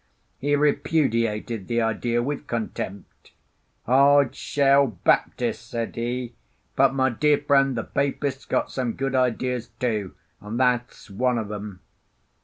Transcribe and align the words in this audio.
He 0.39 0.55
repudiated 0.55 1.67
the 1.67 1.83
idea 1.83 2.23
with 2.23 2.47
contempt. 2.47 3.33
"Hard 3.85 4.35
shell 4.35 4.97
Baptis'," 5.05 5.59
said 5.59 5.95
he. 5.95 6.33
"But, 6.75 6.95
my 6.95 7.11
dear 7.11 7.37
friend, 7.37 7.77
the 7.77 7.83
Papists 7.83 8.45
got 8.45 8.71
some 8.71 8.93
good 8.93 9.13
ideas 9.13 9.67
too; 9.79 10.15
and 10.39 10.59
tha' 10.59 10.81
's 10.91 11.11
one 11.11 11.37
of 11.37 11.51
'em. 11.51 11.81